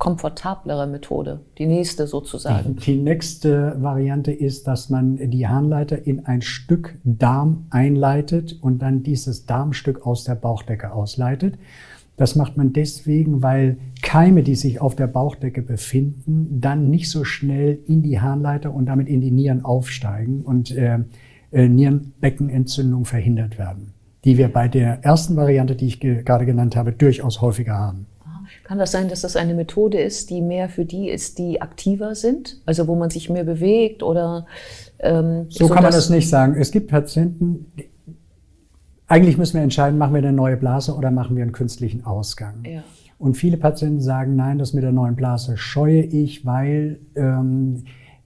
komfortablere 0.00 0.88
Methode, 0.88 1.40
die 1.58 1.66
nächste 1.66 2.08
sozusagen? 2.08 2.74
Die 2.76 2.96
nächste 2.96 3.76
Variante 3.80 4.32
ist, 4.32 4.66
dass 4.66 4.90
man 4.90 5.16
die 5.30 5.46
Harnleiter 5.46 6.04
in 6.06 6.26
ein 6.26 6.42
Stück 6.42 6.98
Darm 7.04 7.66
einleitet 7.70 8.58
und 8.60 8.80
dann 8.82 9.04
dieses 9.04 9.46
Darmstück 9.46 10.04
aus 10.04 10.24
der 10.24 10.34
Bauchdecke 10.34 10.92
ausleitet. 10.92 11.56
Das 12.16 12.34
macht 12.34 12.56
man 12.56 12.72
deswegen, 12.72 13.42
weil 13.42 13.76
Keime, 14.02 14.42
die 14.42 14.54
sich 14.54 14.80
auf 14.80 14.96
der 14.96 15.06
Bauchdecke 15.06 15.62
befinden, 15.62 16.60
dann 16.60 16.90
nicht 16.90 17.10
so 17.10 17.24
schnell 17.24 17.78
in 17.86 18.02
die 18.02 18.20
Harnleiter 18.20 18.74
und 18.74 18.86
damit 18.86 19.06
in 19.08 19.20
die 19.20 19.30
Nieren 19.30 19.64
aufsteigen 19.64 20.42
und 20.42 20.70
äh, 20.70 20.98
äh, 21.52 21.68
Nierenbeckenentzündung 21.68 23.04
verhindert 23.04 23.58
werden, 23.58 23.92
die 24.24 24.38
wir 24.38 24.48
bei 24.48 24.66
der 24.66 25.04
ersten 25.04 25.36
Variante, 25.36 25.76
die 25.76 25.86
ich 25.86 26.00
ge 26.00 26.22
gerade 26.22 26.46
genannt 26.46 26.74
habe, 26.76 26.92
durchaus 26.92 27.40
häufiger 27.40 27.74
haben. 27.74 28.06
Kann 28.70 28.78
das 28.78 28.92
sein, 28.92 29.08
dass 29.08 29.22
das 29.22 29.34
eine 29.34 29.54
Methode 29.54 30.00
ist, 30.00 30.30
die 30.30 30.40
mehr 30.40 30.68
für 30.68 30.84
die 30.84 31.08
ist, 31.08 31.40
die 31.40 31.60
aktiver 31.60 32.14
sind? 32.14 32.62
Also 32.66 32.86
wo 32.86 32.94
man 32.94 33.10
sich 33.10 33.28
mehr 33.28 33.42
bewegt 33.42 34.04
oder 34.04 34.46
ähm, 35.00 35.46
so, 35.48 35.66
so 35.66 35.74
kann 35.74 35.82
man 35.82 35.90
das 35.90 36.08
nicht 36.08 36.28
sagen. 36.28 36.54
Es 36.56 36.70
gibt 36.70 36.86
Patienten, 36.86 37.66
eigentlich 39.08 39.36
müssen 39.38 39.54
wir 39.54 39.62
entscheiden, 39.62 39.98
machen 39.98 40.14
wir 40.14 40.18
eine 40.18 40.32
neue 40.32 40.56
Blase 40.56 40.94
oder 40.94 41.10
machen 41.10 41.34
wir 41.34 41.42
einen 41.42 41.50
künstlichen 41.50 42.04
Ausgang. 42.04 42.62
Ja. 42.64 42.84
Und 43.18 43.36
viele 43.36 43.56
Patienten 43.56 44.00
sagen, 44.00 44.36
nein, 44.36 44.58
das 44.58 44.72
mit 44.72 44.84
der 44.84 44.92
neuen 44.92 45.16
Blase 45.16 45.56
scheue 45.56 46.02
ich, 46.02 46.46
weil 46.46 47.00
ähm, 47.16 47.82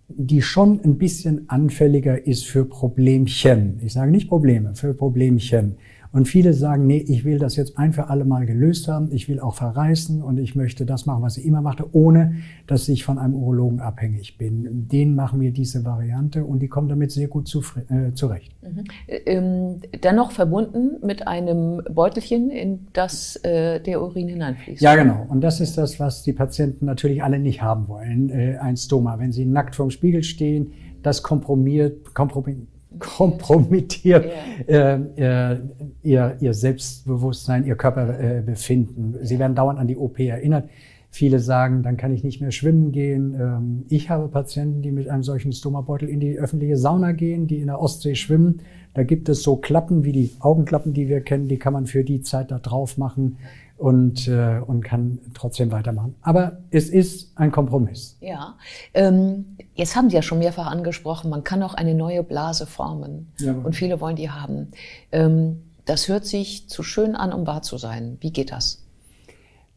die 0.08 0.42
schon 0.42 0.78
ein 0.84 0.98
bisschen 0.98 1.48
anfälliger 1.48 2.26
ist 2.26 2.44
für 2.44 2.66
Problemchen. 2.66 3.80
Ich 3.82 3.94
sage 3.94 4.10
nicht 4.10 4.28
Probleme, 4.28 4.74
für 4.74 4.92
Problemchen. 4.92 5.76
Und 6.14 6.28
viele 6.28 6.52
sagen, 6.52 6.86
nee, 6.86 7.04
ich 7.08 7.24
will 7.24 7.40
das 7.40 7.56
jetzt 7.56 7.76
ein 7.76 7.92
für 7.92 8.08
alle 8.08 8.24
Mal 8.24 8.46
gelöst 8.46 8.86
haben. 8.86 9.08
Ich 9.10 9.28
will 9.28 9.40
auch 9.40 9.56
verreisen 9.56 10.22
und 10.22 10.38
ich 10.38 10.54
möchte 10.54 10.86
das 10.86 11.06
machen, 11.06 11.24
was 11.24 11.36
ich 11.38 11.44
immer 11.44 11.60
machte, 11.60 11.86
ohne 11.90 12.36
dass 12.68 12.88
ich 12.88 13.02
von 13.02 13.18
einem 13.18 13.34
Urologen 13.34 13.80
abhängig 13.80 14.38
bin. 14.38 14.86
Den 14.86 15.16
machen 15.16 15.40
wir 15.40 15.50
diese 15.50 15.84
Variante 15.84 16.44
und 16.44 16.60
die 16.60 16.68
kommen 16.68 16.88
damit 16.88 17.10
sehr 17.10 17.26
gut 17.26 17.48
zu, 17.48 17.64
äh, 17.88 18.12
zurecht. 18.14 18.54
Mhm. 18.62 18.84
Ähm, 19.08 19.80
dennoch 20.04 20.30
verbunden 20.30 21.04
mit 21.04 21.26
einem 21.26 21.82
Beutelchen, 21.90 22.48
in 22.48 22.86
das 22.92 23.34
äh, 23.42 23.80
der 23.80 24.00
Urin 24.00 24.28
hineinfließt. 24.28 24.82
Ja, 24.82 24.94
genau. 24.94 25.26
Und 25.28 25.40
das 25.40 25.60
ist 25.60 25.76
das, 25.76 25.98
was 25.98 26.22
die 26.22 26.32
Patienten 26.32 26.86
natürlich 26.86 27.24
alle 27.24 27.40
nicht 27.40 27.60
haben 27.60 27.88
wollen. 27.88 28.30
Äh, 28.30 28.58
ein 28.58 28.76
Stoma. 28.76 29.18
Wenn 29.18 29.32
sie 29.32 29.46
nackt 29.46 29.74
vorm 29.74 29.90
Spiegel 29.90 30.22
stehen, 30.22 30.74
das 31.02 31.24
kompromiert, 31.24 32.14
kompromiert 32.14 32.68
kompromittiert 32.98 34.26
äh, 34.66 34.94
äh, 34.94 35.60
ihr, 36.02 36.36
ihr 36.40 36.54
Selbstbewusstsein, 36.54 37.66
ihr 37.66 37.76
Körperbefinden. 37.76 39.16
Äh, 39.16 39.24
Sie 39.24 39.38
werden 39.38 39.54
dauernd 39.54 39.78
an 39.78 39.88
die 39.88 39.96
OP 39.96 40.18
erinnert. 40.20 40.68
Viele 41.10 41.38
sagen, 41.38 41.84
dann 41.84 41.96
kann 41.96 42.12
ich 42.12 42.24
nicht 42.24 42.40
mehr 42.40 42.50
schwimmen 42.50 42.90
gehen. 42.90 43.34
Ähm, 43.40 43.84
ich 43.88 44.10
habe 44.10 44.28
Patienten, 44.28 44.82
die 44.82 44.90
mit 44.90 45.08
einem 45.08 45.22
solchen 45.22 45.52
Stomabeutel 45.52 46.08
in 46.08 46.20
die 46.20 46.38
öffentliche 46.38 46.76
Sauna 46.76 47.12
gehen, 47.12 47.46
die 47.46 47.58
in 47.58 47.66
der 47.66 47.80
Ostsee 47.80 48.14
schwimmen. 48.14 48.62
Da 48.94 49.04
gibt 49.04 49.28
es 49.28 49.42
so 49.42 49.56
Klappen 49.56 50.04
wie 50.04 50.12
die 50.12 50.32
Augenklappen, 50.40 50.92
die 50.92 51.08
wir 51.08 51.20
kennen, 51.20 51.48
die 51.48 51.58
kann 51.58 51.72
man 51.72 51.86
für 51.86 52.04
die 52.04 52.22
Zeit 52.22 52.50
da 52.50 52.58
drauf 52.58 52.98
machen 52.98 53.36
und, 53.76 54.28
äh, 54.28 54.60
und 54.64 54.82
kann 54.82 55.18
trotzdem 55.34 55.72
weitermachen. 55.72 56.14
Aber 56.22 56.58
es 56.70 56.88
ist 56.88 57.32
ein 57.36 57.50
Kompromiss. 57.50 58.16
Ja, 58.20 58.54
ähm, 58.94 59.56
jetzt 59.74 59.96
haben 59.96 60.10
Sie 60.10 60.16
ja 60.16 60.22
schon 60.22 60.38
mehrfach 60.38 60.66
angesprochen, 60.66 61.30
man 61.30 61.44
kann 61.44 61.62
auch 61.62 61.74
eine 61.74 61.94
neue 61.94 62.22
Blase 62.22 62.66
formen 62.66 63.32
ja, 63.38 63.52
und 63.52 63.74
viele 63.74 64.00
wollen 64.00 64.16
die 64.16 64.30
haben. 64.30 64.68
Ähm, 65.12 65.62
das 65.84 66.08
hört 66.08 66.24
sich 66.24 66.68
zu 66.68 66.82
schön 66.82 67.14
an, 67.14 67.32
um 67.32 67.46
wahr 67.46 67.62
zu 67.62 67.76
sein. 67.76 68.16
Wie 68.20 68.32
geht 68.32 68.52
das? 68.52 68.84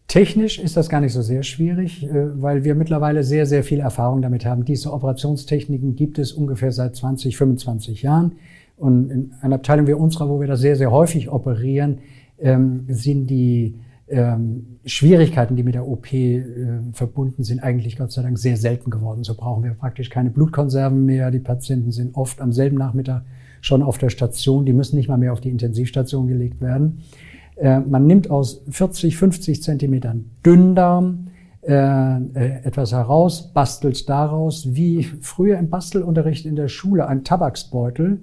Technisch 0.08 0.58
ist 0.58 0.78
das 0.78 0.88
gar 0.88 1.02
nicht 1.02 1.12
so 1.12 1.22
sehr 1.22 1.44
schwierig, 1.44 2.06
äh, 2.06 2.42
weil 2.42 2.64
wir 2.64 2.76
mittlerweile 2.76 3.24
sehr, 3.24 3.46
sehr 3.46 3.64
viel 3.64 3.82
Erfahrung 3.82 4.22
damit 4.22 4.46
haben. 4.46 4.64
Diese 4.64 4.94
Operationstechniken 4.94 5.96
gibt 5.96 6.18
es 6.18 6.32
ungefähr 6.32 6.72
seit 6.72 6.96
20, 6.96 7.36
25 7.36 8.04
Jahren. 8.04 8.34
Und 8.78 9.10
in 9.10 9.34
einer 9.42 9.56
Abteilung 9.56 9.88
wie 9.88 9.94
unserer, 9.94 10.30
wo 10.30 10.40
wir 10.40 10.48
das 10.48 10.62
sehr, 10.62 10.76
sehr 10.76 10.92
häufig 10.92 11.30
operieren, 11.30 11.98
ähm, 12.40 12.86
sind 12.88 13.28
die 13.28 13.76
ähm, 14.10 14.80
Schwierigkeiten, 14.86 15.56
die 15.56 15.64
mit 15.64 15.76
der 15.76 15.88
OP 15.88 16.14
äh, 16.14 16.44
verbunden 16.94 17.44
sind, 17.44 17.62
eigentlich 17.62 17.98
Gott 17.98 18.12
sei 18.12 18.22
Dank 18.22 18.38
sehr 18.38 18.58
selten 18.58 18.90
geworden. 18.90 19.24
So 19.24 19.36
brauchen 19.36 19.64
wir 19.64 19.72
praktisch 19.74 20.10
keine 20.10 20.30
Blutkonserven 20.30 21.06
mehr. 21.06 21.32
Die 21.32 21.40
Patienten 21.40 21.92
sind 21.92 22.16
oft 22.16 22.40
am 22.42 22.54
selben 22.54 22.78
Nachmittag 22.78 23.24
schon 23.62 23.84
auf 23.84 23.98
der 23.98 24.10
Station. 24.10 24.66
Die 24.66 24.74
müssen 24.74 24.96
nicht 24.96 25.10
mal 25.10 25.18
mehr 25.18 25.34
auf 25.34 25.42
die 25.42 25.50
Intensivstation 25.50 26.28
gelegt 26.28 26.62
werden. 26.62 27.04
Äh, 27.58 27.80
man 27.82 28.08
nimmt 28.08 28.30
aus 28.30 28.64
40, 28.70 29.18
50 29.18 29.62
Zentimetern 29.62 30.30
Dünndarm 30.46 31.28
etwas 31.68 32.94
heraus, 32.94 33.52
bastelt 33.54 34.08
daraus, 34.08 34.74
wie 34.74 35.04
früher 35.04 35.58
im 35.58 35.70
Bastelunterricht 35.70 36.46
in 36.46 36.56
der 36.56 36.70
Schule, 36.70 37.08
ein 37.08 37.24
Tabaksbeutel. 37.24 38.10
Mhm. 38.10 38.22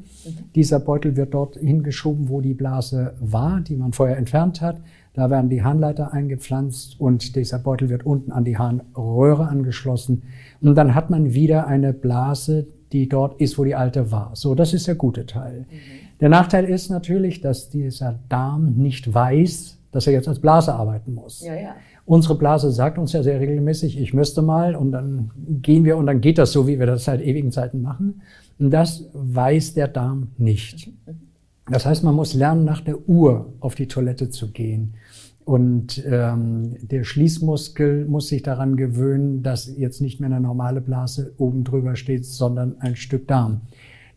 Dieser 0.54 0.80
Beutel 0.80 1.16
wird 1.16 1.34
dort 1.34 1.56
hingeschoben, 1.56 2.30
wo 2.30 2.40
die 2.40 2.54
Blase 2.54 3.14
war, 3.20 3.60
die 3.60 3.76
man 3.76 3.92
vorher 3.92 4.16
entfernt 4.16 4.62
hat. 4.62 4.80
Da 5.12 5.30
werden 5.30 5.50
die 5.50 5.62
Harnleiter 5.62 6.12
eingepflanzt 6.12 7.00
und 7.00 7.36
dieser 7.36 7.58
Beutel 7.58 7.88
wird 7.88 8.06
unten 8.06 8.32
an 8.32 8.44
die 8.44 8.56
Harnröhre 8.56 9.46
angeschlossen. 9.46 10.22
Und 10.60 10.74
dann 10.74 10.94
hat 10.94 11.10
man 11.10 11.34
wieder 11.34 11.66
eine 11.66 11.92
Blase, 11.92 12.66
die 12.92 13.08
dort 13.08 13.40
ist, 13.40 13.58
wo 13.58 13.64
die 13.64 13.74
alte 13.74 14.10
war. 14.10 14.30
So, 14.34 14.54
das 14.54 14.72
ist 14.72 14.88
der 14.88 14.94
gute 14.94 15.26
Teil. 15.26 15.66
Mhm. 15.70 15.76
Der 16.20 16.28
Nachteil 16.30 16.64
ist 16.64 16.88
natürlich, 16.88 17.40
dass 17.40 17.68
dieser 17.68 18.18
Darm 18.28 18.74
nicht 18.76 19.12
weiß, 19.12 19.78
dass 19.92 20.06
er 20.06 20.12
jetzt 20.12 20.26
als 20.26 20.40
Blase 20.40 20.74
arbeiten 20.74 21.14
muss. 21.14 21.44
Ja, 21.44 21.54
ja. 21.54 21.74
Unsere 22.06 22.34
Blase 22.34 22.70
sagt 22.70 22.98
uns 22.98 23.12
ja 23.12 23.22
sehr 23.22 23.40
regelmäßig, 23.40 23.98
ich 23.98 24.12
müsste 24.12 24.42
mal, 24.42 24.76
und 24.76 24.92
dann 24.92 25.30
gehen 25.62 25.84
wir 25.84 25.96
und 25.96 26.06
dann 26.06 26.20
geht 26.20 26.36
das 26.36 26.52
so, 26.52 26.66
wie 26.66 26.78
wir 26.78 26.86
das 26.86 27.04
seit 27.04 27.22
ewigen 27.22 27.50
Zeiten 27.50 27.80
machen. 27.80 28.20
Und 28.58 28.70
das 28.70 29.08
weiß 29.14 29.74
der 29.74 29.88
Darm 29.88 30.28
nicht. 30.36 30.90
Das 31.70 31.86
heißt, 31.86 32.04
man 32.04 32.14
muss 32.14 32.34
lernen, 32.34 32.64
nach 32.64 32.82
der 32.82 33.08
Uhr 33.08 33.54
auf 33.60 33.74
die 33.74 33.88
Toilette 33.88 34.28
zu 34.28 34.52
gehen. 34.52 34.94
Und 35.44 36.02
ähm, 36.06 36.76
der 36.80 37.04
Schließmuskel 37.04 38.06
muss 38.06 38.28
sich 38.28 38.42
daran 38.42 38.76
gewöhnen, 38.76 39.42
dass 39.42 39.74
jetzt 39.76 40.00
nicht 40.00 40.20
mehr 40.20 40.30
eine 40.30 40.40
normale 40.40 40.80
Blase 40.80 41.34
oben 41.36 41.64
drüber 41.64 41.96
steht, 41.96 42.24
sondern 42.24 42.76
ein 42.80 42.96
Stück 42.96 43.28
Darm. 43.28 43.62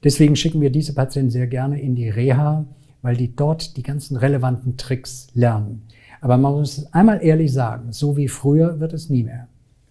Deswegen 0.03 0.35
schicken 0.35 0.61
wir 0.61 0.69
diese 0.69 0.93
Patienten 0.93 1.31
sehr 1.31 1.47
gerne 1.47 1.81
in 1.81 1.95
die 1.95 2.09
Reha, 2.09 2.65
weil 3.01 3.17
die 3.17 3.35
dort 3.35 3.75
die 3.77 3.83
ganzen 3.83 4.15
relevanten 4.15 4.77
Tricks 4.77 5.27
lernen. 5.33 5.83
Aber 6.21 6.37
man 6.37 6.53
muss 6.53 6.91
einmal 6.93 7.23
ehrlich 7.23 7.53
sagen, 7.53 7.91
so 7.91 8.17
wie 8.17 8.27
früher 8.27 8.79
wird 8.79 8.93
es 8.93 9.09
nie 9.09 9.23
mehr. 9.23 9.47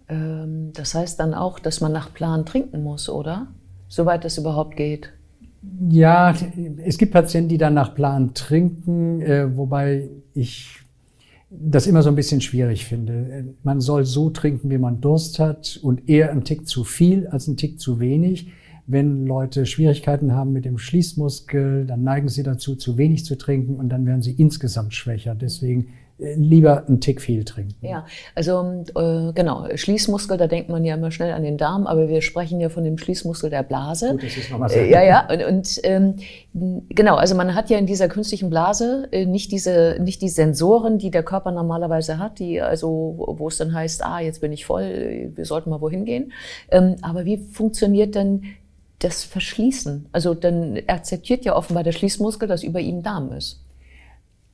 Ähm, 0.09 0.73
das 0.75 0.95
heißt 0.95 1.18
dann 1.21 1.35
auch, 1.35 1.59
dass 1.59 1.80
man 1.80 1.92
nach 1.92 2.12
Plan 2.12 2.47
trinken 2.47 2.83
muss, 2.83 3.09
oder? 3.09 3.49
Soweit 3.88 4.25
es 4.25 4.38
überhaupt 4.38 4.76
geht. 4.76 5.12
Ja, 5.88 6.35
es 6.85 6.99
gibt 6.99 7.12
Patienten, 7.12 7.49
die 7.49 7.59
dann 7.59 7.75
nach 7.75 7.95
Plan 7.95 8.35
trinken, 8.35 9.21
äh, 9.21 9.56
wobei 9.56 10.09
ich 10.35 10.80
das 11.50 11.87
immer 11.87 12.02
so 12.02 12.09
ein 12.09 12.16
bisschen 12.16 12.40
schwierig 12.40 12.85
finde. 12.85 13.54
Man 13.62 13.80
soll 13.80 14.04
so 14.04 14.30
trinken, 14.30 14.71
wie 14.71 14.78
man 14.78 15.00
Durst 15.00 15.38
hat 15.38 15.78
und 15.83 16.09
eher 16.09 16.30
ein 16.30 16.45
Tick 16.45 16.68
zu 16.68 16.85
viel 16.85 17.26
als 17.28 17.47
ein 17.47 17.56
Tick 17.56 17.80
zu 17.80 18.00
wenig. 18.00 18.49
Wenn 18.88 19.26
Leute 19.26 19.66
Schwierigkeiten 19.66 20.33
haben 20.33 20.52
mit 20.52 20.64
dem 20.64 20.78
Schließmuskel, 20.78 21.87
dann 21.87 22.04
neigen 22.04 22.28
sie 22.28 22.42
dazu, 22.42 22.76
zu 22.76 22.99
wenig 22.99 23.25
zu 23.25 23.37
trinken 23.37 23.76
und 23.76 23.88
dann 23.88 24.06
werden 24.06 24.23
sie 24.23 24.33
insgesamt 24.33 24.95
schwächer. 24.95 25.35
Deswegen 25.35 25.88
lieber 26.18 26.87
einen 26.87 27.00
Tick 27.00 27.20
viel 27.20 27.44
trinken. 27.44 27.85
Ja, 27.85 28.06
also 28.35 28.85
äh, 28.94 29.32
genau, 29.35 29.66
Schließmuskel, 29.75 30.38
da 30.38 30.46
denkt 30.46 30.70
man 30.70 30.82
ja 30.85 30.94
immer 30.94 31.11
schnell 31.11 31.32
an 31.32 31.42
den 31.42 31.58
Darm, 31.58 31.87
aber 31.87 32.08
wir 32.08 32.23
sprechen 32.23 32.58
ja 32.58 32.70
von 32.70 32.85
dem 32.85 32.96
Schließmuskel 32.96 33.50
der 33.50 33.62
Blase. 33.62 34.12
Gut, 34.12 34.23
das 34.23 34.37
ist 34.37 34.50
nochmal 34.50 34.70
äh, 34.73 34.90
Ja, 34.90 35.02
ja, 35.02 35.28
und, 35.30 35.44
und 35.44 35.80
ähm, 35.82 36.16
genau, 36.88 37.16
also 37.16 37.35
man 37.35 37.54
hat 37.54 37.68
ja 37.68 37.76
in 37.76 37.87
dieser 37.87 38.08
künstlichen 38.08 38.49
Blase 38.49 39.08
äh, 39.12 39.26
nicht 39.26 39.52
diese 39.52 39.99
nicht 40.00 40.23
die 40.23 40.30
Sensoren, 40.30 40.96
die 40.99 41.11
der 41.11 41.23
Körper 41.23 41.50
normalerweise 41.50 42.18
hat, 42.18 42.38
die 42.38 42.62
also 42.62 43.14
wo 43.18 43.49
es 43.49 43.58
dann 43.58 43.75
heißt, 43.75 44.02
ah, 44.02 44.20
jetzt 44.20 44.40
bin 44.40 44.52
ich 44.52 44.64
voll, 44.64 45.32
wir 45.35 45.44
sollten 45.44 45.68
mal 45.68 45.82
wohin 45.82 46.06
gehen. 46.06 46.32
Ähm, 46.70 46.96
aber 47.02 47.26
wie 47.26 47.37
funktioniert 47.37 48.14
denn 48.14 48.44
das 49.00 49.23
Verschließen? 49.23 50.06
Also 50.12 50.32
dann 50.32 50.80
akzeptiert 50.87 51.44
ja 51.44 51.54
offenbar 51.54 51.85
der 51.85 51.92
Schließmuskel, 51.92 52.49
dass 52.49 52.62
über 52.62 52.80
ihm 52.80 53.02
Darm 53.02 53.32
ist. 53.32 53.65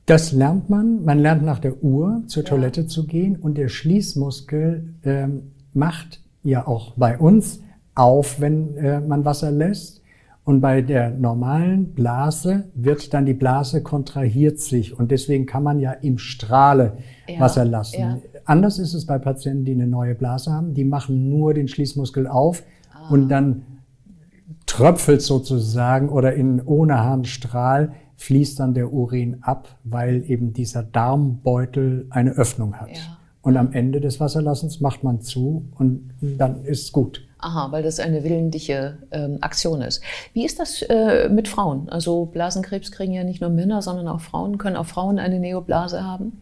Das 0.05 0.33
lernt 0.33 0.69
man. 0.69 1.03
Man 1.05 1.19
lernt 1.19 1.43
nach 1.43 1.59
der 1.59 1.81
Uhr 1.81 2.23
zur 2.27 2.43
Toilette 2.43 2.81
ja. 2.81 2.87
zu 2.87 3.05
gehen 3.05 3.37
und 3.37 3.57
der 3.57 3.69
Schließmuskel 3.69 4.95
ähm, 5.03 5.51
macht 5.73 6.21
ja 6.43 6.67
auch 6.67 6.93
bei 6.95 7.17
uns 7.17 7.61
auf, 7.95 8.41
wenn 8.41 8.75
äh, 8.77 8.99
man 8.99 9.23
Wasser 9.25 9.51
lässt. 9.51 10.01
Und 10.45 10.59
bei 10.59 10.81
der 10.81 11.09
normalen 11.09 11.93
Blase 11.93 12.65
wird 12.73 13.13
dann 13.13 13.25
die 13.25 13.33
Blase 13.33 13.81
kontrahiert 13.81 14.59
sich 14.59 14.97
und 14.99 15.09
deswegen 15.09 15.45
kann 15.45 15.63
man 15.63 15.79
ja 15.79 15.93
im 15.93 16.17
Strahle 16.17 16.97
ja, 17.29 17.39
Wasser 17.39 17.63
lassen. 17.63 18.01
Ja. 18.01 18.17
Anders 18.43 18.77
ist 18.77 18.93
es 18.93 19.05
bei 19.05 19.19
Patienten, 19.19 19.63
die 19.63 19.71
eine 19.71 19.87
neue 19.87 20.15
Blase 20.15 20.51
haben. 20.51 20.73
Die 20.73 20.83
machen 20.83 21.29
nur 21.29 21.53
den 21.53 21.69
Schließmuskel 21.69 22.27
auf 22.27 22.63
ah. 22.91 23.07
und 23.09 23.29
dann 23.29 23.63
tröpfelt 24.65 25.21
sozusagen 25.21 26.09
oder 26.09 26.33
in 26.33 26.61
ohne 26.61 26.99
Harnstrahl 26.99 27.93
fließt 28.17 28.59
dann 28.59 28.73
der 28.73 28.93
Urin 28.93 29.37
ab, 29.41 29.67
weil 29.83 30.23
eben 30.29 30.53
dieser 30.53 30.83
Darmbeutel 30.83 32.07
eine 32.09 32.31
Öffnung 32.31 32.75
hat. 32.75 32.89
Ja. 32.89 33.17
Und 33.41 33.57
am 33.57 33.73
Ende 33.73 33.99
des 33.99 34.21
Wasserlassens 34.21 34.79
macht 34.79 35.03
man 35.03 35.21
zu 35.21 35.65
und 35.77 36.11
dann 36.21 36.63
ist 36.63 36.93
gut. 36.93 37.27
Aha, 37.39 37.73
weil 37.73 37.83
das 37.83 37.99
eine 37.99 38.23
willentliche 38.23 38.99
ähm, 39.11 39.39
Aktion 39.41 39.81
ist. 39.81 40.01
Wie 40.31 40.45
ist 40.45 40.59
das 40.59 40.81
äh, 40.83 41.27
mit 41.27 41.49
Frauen? 41.49 41.89
Also 41.89 42.25
Blasenkrebs 42.25 42.89
kriegen 42.93 43.11
ja 43.11 43.25
nicht 43.25 43.41
nur 43.41 43.49
Männer, 43.49 43.81
sondern 43.81 44.07
auch 44.07 44.21
Frauen. 44.21 44.57
Können 44.57 44.77
auch 44.77 44.85
Frauen 44.85 45.19
eine 45.19 45.41
Neoblase 45.41 46.05
haben? 46.05 46.41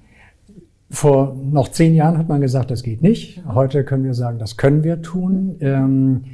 Vor 0.92 1.36
noch 1.42 1.70
zehn 1.70 1.96
Jahren 1.96 2.20
hat 2.20 2.30
man 2.30 2.40
gesagt, 2.40 2.70
das 2.70 2.84
geht 2.84 3.02
nicht. 3.02 3.42
Heute 3.48 3.84
können 3.84 4.04
wir 4.04 4.14
sagen, 4.14 4.38
das 4.38 4.58
können 4.58 4.84
wir 4.84 5.02
tun. 5.02 5.56
Ähm, 5.60 6.26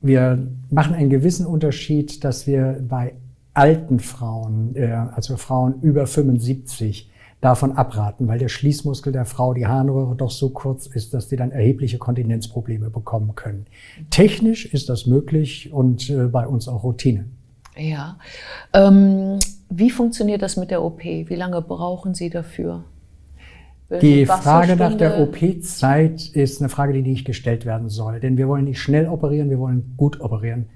wir 0.00 0.38
machen 0.70 0.94
einen 0.94 1.10
gewissen 1.10 1.46
Unterschied, 1.46 2.22
dass 2.22 2.46
wir 2.46 2.80
bei 2.88 3.14
alten 3.54 4.00
Frauen, 4.00 4.74
äh, 4.76 4.92
also 5.14 5.36
Frauen 5.36 5.80
über 5.80 6.06
75, 6.06 7.10
davon 7.40 7.72
abraten, 7.72 8.28
weil 8.28 8.38
der 8.38 8.48
Schließmuskel 8.48 9.12
der 9.12 9.24
Frau, 9.24 9.54
die 9.54 9.66
Harnröhre 9.66 10.14
doch 10.14 10.30
so 10.30 10.50
kurz 10.50 10.86
ist, 10.86 11.14
dass 11.14 11.28
die 11.28 11.36
dann 11.36 11.52
erhebliche 11.52 11.98
Kontinenzprobleme 11.98 12.90
bekommen 12.90 13.34
können. 13.34 13.66
Technisch 14.10 14.66
ist 14.66 14.88
das 14.88 15.06
möglich 15.06 15.72
und 15.72 16.10
äh, 16.10 16.26
bei 16.26 16.46
uns 16.46 16.68
auch 16.68 16.82
Routine. 16.82 17.24
Ja. 17.76 18.18
Ähm, 18.74 19.38
wie 19.70 19.90
funktioniert 19.90 20.42
das 20.42 20.56
mit 20.56 20.70
der 20.70 20.82
OP? 20.82 21.02
Wie 21.02 21.34
lange 21.34 21.62
brauchen 21.62 22.14
Sie 22.14 22.28
dafür? 22.28 22.84
Die 24.02 24.24
Frage 24.24 24.76
nach 24.76 24.94
der 24.94 25.20
OP-Zeit 25.20 26.28
ist 26.28 26.60
eine 26.60 26.68
Frage, 26.68 26.92
die 26.92 27.02
nicht 27.02 27.24
gestellt 27.24 27.66
werden 27.66 27.88
soll. 27.88 28.20
Denn 28.20 28.36
wir 28.36 28.46
wollen 28.46 28.64
nicht 28.64 28.80
schnell 28.80 29.08
operieren, 29.08 29.50
wir 29.50 29.58
wollen 29.58 29.94
gut 29.96 30.20
operieren. 30.20 30.66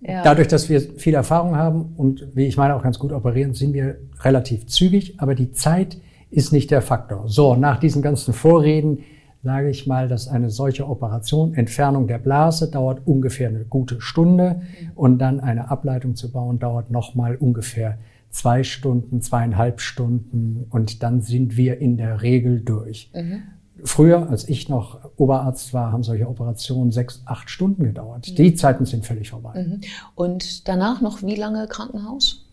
Ja. 0.00 0.22
Dadurch, 0.22 0.48
dass 0.48 0.68
wir 0.68 0.80
viel 0.80 1.14
Erfahrung 1.14 1.56
haben 1.56 1.92
und 1.96 2.28
wie 2.34 2.46
ich 2.46 2.56
meine 2.56 2.74
auch 2.74 2.82
ganz 2.82 2.98
gut 2.98 3.12
operieren, 3.12 3.54
sind 3.54 3.74
wir 3.74 3.98
relativ 4.22 4.66
zügig, 4.66 5.20
aber 5.20 5.34
die 5.34 5.52
Zeit 5.52 5.98
ist 6.30 6.52
nicht 6.52 6.70
der 6.70 6.80
Faktor. 6.80 7.28
So, 7.28 7.54
nach 7.54 7.78
diesen 7.78 8.02
ganzen 8.02 8.32
Vorreden 8.32 9.00
sage 9.42 9.70
ich 9.70 9.86
mal, 9.86 10.08
dass 10.08 10.28
eine 10.28 10.50
solche 10.50 10.86
Operation, 10.88 11.54
Entfernung 11.54 12.06
der 12.06 12.18
Blase, 12.18 12.70
dauert 12.70 13.06
ungefähr 13.06 13.48
eine 13.48 13.64
gute 13.64 14.00
Stunde 14.00 14.62
und 14.94 15.18
dann 15.18 15.40
eine 15.40 15.70
Ableitung 15.70 16.14
zu 16.14 16.30
bauen, 16.30 16.58
dauert 16.58 16.90
nochmal 16.90 17.36
ungefähr 17.36 17.98
zwei 18.28 18.62
Stunden, 18.62 19.22
zweieinhalb 19.22 19.80
Stunden 19.80 20.66
und 20.70 21.02
dann 21.02 21.20
sind 21.22 21.56
wir 21.56 21.78
in 21.78 21.96
der 21.96 22.22
Regel 22.22 22.60
durch. 22.60 23.10
Mhm. 23.14 23.42
Früher, 23.84 24.28
als 24.28 24.48
ich 24.48 24.68
noch 24.68 24.98
Oberarzt 25.16 25.72
war, 25.74 25.92
haben 25.92 26.02
solche 26.02 26.28
Operationen 26.28 26.92
sechs, 26.92 27.22
acht 27.24 27.50
Stunden 27.50 27.84
gedauert. 27.84 28.28
Mhm. 28.30 28.34
Die 28.36 28.54
Zeiten 28.54 28.84
sind 28.86 29.06
völlig 29.06 29.30
vorbei. 29.30 29.62
Mhm. 29.62 29.80
Und 30.14 30.68
danach 30.68 31.00
noch 31.00 31.22
wie 31.22 31.36
lange 31.36 31.66
Krankenhaus? 31.66 32.44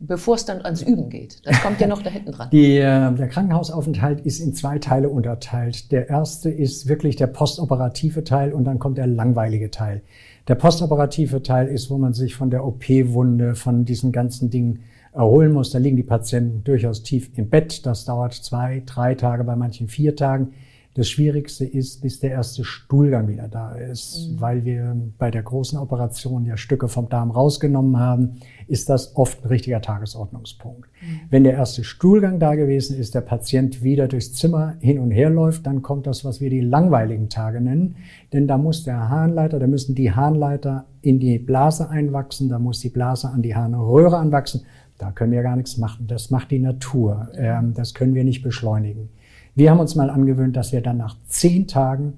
bevor 0.00 0.36
es 0.36 0.44
dann 0.44 0.62
ans 0.62 0.82
Üben 0.82 1.08
geht. 1.10 1.44
Das 1.44 1.60
kommt 1.60 1.80
ja 1.80 1.86
noch 1.86 2.02
da 2.02 2.10
hinten 2.10 2.32
dran. 2.32 2.48
Die, 2.52 2.76
äh, 2.76 3.12
der 3.12 3.28
Krankenhausaufenthalt 3.28 4.20
ist 4.20 4.40
in 4.40 4.54
zwei 4.54 4.78
Teile 4.78 5.08
unterteilt. 5.08 5.90
Der 5.90 6.08
erste 6.08 6.50
ist 6.50 6.88
wirklich 6.88 7.16
der 7.16 7.26
postoperative 7.26 8.24
Teil 8.24 8.52
und 8.52 8.64
dann 8.64 8.78
kommt 8.78 8.98
der 8.98 9.06
langweilige 9.06 9.70
Teil. 9.70 10.02
Der 10.46 10.54
postoperative 10.54 11.42
Teil 11.42 11.68
ist, 11.68 11.90
wo 11.90 11.98
man 11.98 12.14
sich 12.14 12.34
von 12.34 12.50
der 12.50 12.64
OP-Wunde, 12.64 13.54
von 13.54 13.84
diesen 13.84 14.12
ganzen 14.12 14.50
Dingen 14.50 14.84
erholen 15.12 15.52
muss. 15.52 15.70
Da 15.70 15.78
liegen 15.78 15.96
die 15.96 16.02
Patienten 16.02 16.64
durchaus 16.64 17.02
tief 17.02 17.30
im 17.36 17.48
Bett. 17.48 17.86
Das 17.86 18.04
dauert 18.04 18.34
zwei, 18.34 18.82
drei 18.86 19.14
Tage, 19.14 19.44
bei 19.44 19.56
manchen 19.56 19.88
vier 19.88 20.16
Tagen. 20.16 20.52
Das 20.98 21.08
Schwierigste 21.08 21.64
ist, 21.64 22.02
bis 22.02 22.18
der 22.18 22.32
erste 22.32 22.64
Stuhlgang 22.64 23.28
wieder 23.28 23.46
da 23.46 23.70
ist, 23.70 24.32
mhm. 24.32 24.40
weil 24.40 24.64
wir 24.64 24.96
bei 25.16 25.30
der 25.30 25.44
großen 25.44 25.78
Operation 25.78 26.44
ja 26.44 26.56
Stücke 26.56 26.88
vom 26.88 27.08
Darm 27.08 27.30
rausgenommen 27.30 28.00
haben, 28.00 28.40
ist 28.66 28.88
das 28.88 29.14
oft 29.14 29.44
ein 29.44 29.46
richtiger 29.46 29.80
Tagesordnungspunkt. 29.80 30.88
Mhm. 31.00 31.20
Wenn 31.30 31.44
der 31.44 31.52
erste 31.52 31.84
Stuhlgang 31.84 32.40
da 32.40 32.56
gewesen 32.56 32.98
ist, 32.98 33.14
der 33.14 33.20
Patient 33.20 33.84
wieder 33.84 34.08
durchs 34.08 34.32
Zimmer 34.32 34.74
hin 34.80 34.98
und 34.98 35.12
her 35.12 35.30
läuft, 35.30 35.68
dann 35.68 35.82
kommt 35.82 36.08
das, 36.08 36.24
was 36.24 36.40
wir 36.40 36.50
die 36.50 36.62
langweiligen 36.62 37.28
Tage 37.28 37.60
nennen, 37.60 37.94
denn 38.32 38.48
da 38.48 38.58
muss 38.58 38.82
der 38.82 39.08
Harnleiter, 39.08 39.60
da 39.60 39.68
müssen 39.68 39.94
die 39.94 40.10
Harnleiter 40.10 40.86
in 41.00 41.20
die 41.20 41.38
Blase 41.38 41.90
einwachsen, 41.90 42.48
da 42.48 42.58
muss 42.58 42.80
die 42.80 42.90
Blase 42.90 43.28
an 43.28 43.42
die 43.42 43.54
Harnröhre 43.54 44.16
anwachsen. 44.16 44.62
Da 44.98 45.12
können 45.12 45.32
wir 45.32 45.42
gar 45.42 45.56
nichts 45.56 45.78
machen. 45.78 46.06
Das 46.08 46.30
macht 46.30 46.50
die 46.50 46.58
Natur. 46.58 47.28
Ähm, 47.34 47.72
das 47.74 47.94
können 47.94 48.14
wir 48.14 48.24
nicht 48.24 48.42
beschleunigen. 48.42 49.08
Wir 49.54 49.70
haben 49.70 49.80
uns 49.80 49.94
mal 49.94 50.10
angewöhnt, 50.10 50.56
dass 50.56 50.72
wir 50.72 50.80
dann 50.80 50.98
nach 50.98 51.16
zehn 51.26 51.66
Tagen 51.66 52.14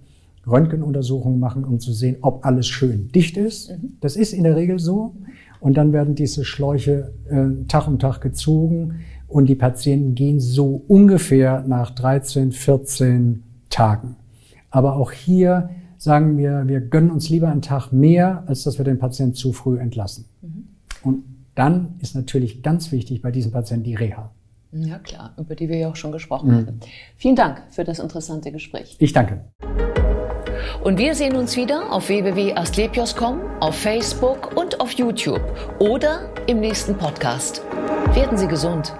Röntgenuntersuchungen 0.46 1.38
machen, 1.38 1.64
um 1.64 1.80
zu 1.80 1.92
sehen, 1.92 2.16
ob 2.22 2.44
alles 2.44 2.66
schön 2.66 3.08
dicht 3.12 3.36
ist. 3.36 3.70
Mhm. 3.70 3.96
Das 4.00 4.16
ist 4.16 4.32
in 4.32 4.44
der 4.44 4.56
Regel 4.56 4.78
so. 4.78 5.14
Und 5.60 5.76
dann 5.76 5.92
werden 5.92 6.14
diese 6.14 6.44
Schläuche 6.44 7.12
äh, 7.28 7.66
Tag 7.68 7.86
um 7.86 7.98
Tag 7.98 8.20
gezogen 8.20 9.00
und 9.28 9.46
die 9.48 9.54
Patienten 9.54 10.14
gehen 10.14 10.40
so 10.40 10.82
ungefähr 10.88 11.62
nach 11.66 11.90
13, 11.90 12.52
14 12.52 13.42
Tagen. 13.68 14.16
Aber 14.70 14.96
auch 14.96 15.12
hier 15.12 15.70
sagen 15.98 16.38
wir, 16.38 16.64
wir 16.66 16.80
gönnen 16.80 17.10
uns 17.10 17.28
lieber 17.28 17.48
einen 17.48 17.62
Tag 17.62 17.92
mehr, 17.92 18.44
als 18.46 18.62
dass 18.62 18.78
wir 18.78 18.84
den 18.86 18.98
Patienten 18.98 19.34
zu 19.34 19.52
früh 19.52 19.78
entlassen. 19.78 20.24
Mhm. 20.40 20.64
Und 21.02 21.24
dann 21.60 21.96
ist 22.00 22.14
natürlich 22.14 22.62
ganz 22.62 22.90
wichtig 22.90 23.20
bei 23.20 23.30
diesen 23.30 23.52
Patienten 23.52 23.84
die 23.84 23.94
Reha. 23.94 24.30
Ja, 24.72 24.98
klar, 24.98 25.34
über 25.36 25.54
die 25.54 25.68
wir 25.68 25.76
ja 25.76 25.90
auch 25.90 25.96
schon 25.96 26.10
gesprochen 26.10 26.48
mhm. 26.48 26.66
haben. 26.66 26.80
Vielen 27.16 27.36
Dank 27.36 27.62
für 27.70 27.84
das 27.84 27.98
interessante 27.98 28.50
Gespräch. 28.50 28.96
Ich 28.98 29.12
danke. 29.12 29.44
Und 30.82 30.98
wir 30.98 31.14
sehen 31.14 31.36
uns 31.36 31.56
wieder 31.56 31.92
auf 31.92 32.08
www.astlepios.com, 32.08 33.40
auf 33.60 33.74
Facebook 33.74 34.56
und 34.56 34.80
auf 34.80 34.92
YouTube 34.92 35.42
oder 35.78 36.32
im 36.46 36.60
nächsten 36.60 36.96
Podcast. 36.96 37.62
Werden 38.14 38.38
Sie 38.38 38.48
gesund. 38.48 38.94